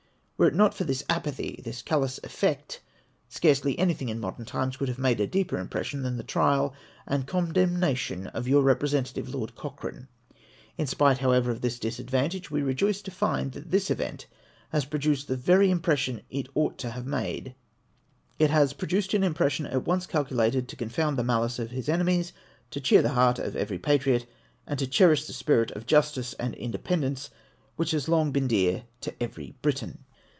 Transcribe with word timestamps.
Were 0.37 0.47
it 0.47 0.55
not 0.55 0.73
for 0.73 0.85
this 0.85 1.03
apathy, 1.07 1.61
this 1.63 1.83
callous 1.83 2.19
effect, 2.23 2.81
scarcely 3.29 3.77
anything 3.77 4.09
in 4.09 4.19
modern 4.19 4.43
times 4.43 4.79
would 4.79 4.89
have 4.89 4.97
made 4.97 5.19
a 5.19 5.27
deeper 5.27 5.59
impression 5.59 6.01
than 6.01 6.17
the 6.17 6.23
trial 6.23 6.73
and 7.05 7.27
condeinnation 7.27 8.25
of 8.33 8.47
your 8.47 8.63
representative, 8.63 9.29
Lord 9.31 9.53
Cochrane. 9.53 10.07
In 10.79 10.87
spite, 10.87 11.19
however, 11.19 11.51
of 11.51 11.61
this 11.61 11.77
disadvantage, 11.77 12.49
we 12.49 12.63
rejoice 12.63 13.03
to 13.03 13.11
find 13.11 13.51
that 13.51 13.69
this 13.69 13.91
event 13.91 14.25
has 14.71 14.83
pro 14.83 14.99
duced 14.99 15.27
the 15.27 15.37
very 15.37 15.69
impression 15.69 16.21
it 16.31 16.49
ought 16.55 16.79
to 16.79 16.89
have 16.89 17.05
made; 17.05 17.53
it 18.39 18.49
has 18.49 18.73
produced 18.73 19.13
an 19.13 19.23
impression 19.23 19.67
at 19.67 19.85
once 19.85 20.07
calculated 20.07 20.67
to 20.69 20.75
confound 20.75 21.19
the 21.19 21.23
malice 21.23 21.59
of 21.59 21.69
his 21.69 21.87
enemies, 21.87 22.33
to 22.71 22.81
cheer 22.81 23.03
the 23.03 23.09
heart 23.09 23.37
of 23.37 23.55
every 23.55 23.77
patriot, 23.77 24.25
and 24.65 24.79
to 24.79 24.87
cherish 24.87 25.27
that 25.27 25.33
spirit 25.33 25.69
of 25.73 25.85
justice 25.85 26.33
and 26.39 26.55
independence 26.55 27.29
which 27.75 27.91
has 27.91 28.09
long 28.09 28.31
been 28.31 28.47
dear 28.47 28.85
to 29.01 29.13
every 29.21 29.53
Briton. 29.61 30.03